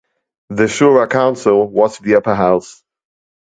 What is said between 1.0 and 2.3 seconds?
Council was the